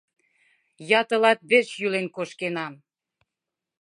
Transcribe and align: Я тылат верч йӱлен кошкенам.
Я 0.99 1.01
тылат 1.07 1.39
верч 1.49 1.69
йӱлен 1.81 2.07
кошкенам. 2.15 2.73